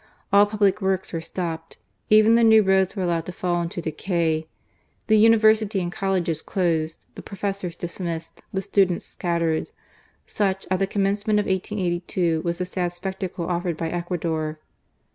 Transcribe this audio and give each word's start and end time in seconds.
All 0.33 0.47
public 0.47 0.81
works 0.81 1.13
were 1.13 1.21
stopped. 1.21 1.77
Even 2.09 2.33
the 2.33 2.43
new 2.43 2.63
roads 2.63 2.95
were 2.95 3.03
allowed 3.03 3.27
to 3.27 3.31
fall 3.31 3.61
into 3.61 3.83
decay. 3.83 4.47
The 5.05 5.19
university 5.19 5.79
and 5.79 5.91
colleges 5.91 6.41
closed, 6.41 7.05
the 7.13 7.21
professors 7.21 7.75
dismissed, 7.75 8.41
the 8.51 8.63
students 8.63 9.05
scattered— 9.05 9.69
such, 10.25 10.65
at 10.71 10.79
the 10.79 10.87
commencement 10.87 11.39
of 11.39 11.45
1882, 11.45 12.41
was 12.41 12.57
the 12.57 12.65
sad 12.65 12.91
spectacle 12.93 13.45
offered 13.47 13.77
by 13.77 13.91
Ecuador. 13.91 14.57